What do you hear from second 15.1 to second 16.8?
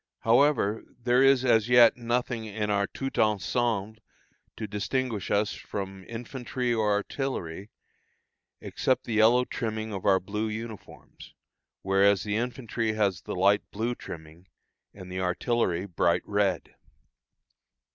the artillery bright red.